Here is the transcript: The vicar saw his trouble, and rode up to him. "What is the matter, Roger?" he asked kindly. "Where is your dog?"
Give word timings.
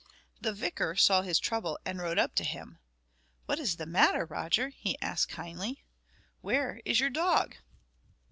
The 0.39 0.51
vicar 0.51 0.95
saw 0.95 1.21
his 1.21 1.37
trouble, 1.37 1.77
and 1.85 1.99
rode 2.01 2.17
up 2.17 2.33
to 2.37 2.43
him. 2.43 2.79
"What 3.45 3.59
is 3.59 3.75
the 3.75 3.85
matter, 3.85 4.25
Roger?" 4.25 4.69
he 4.69 4.97
asked 4.99 5.29
kindly. 5.29 5.83
"Where 6.41 6.81
is 6.85 6.99
your 6.99 7.11
dog?" 7.11 7.57